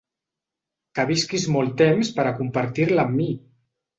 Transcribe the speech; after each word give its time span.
Que 0.99 1.05
visquis 1.09 1.43
molt 1.57 1.75
temps 1.83 2.11
per 2.17 2.27
a 2.29 2.33
compartir-la 2.41 3.07
amb 3.09 3.17
mi! 3.23 3.29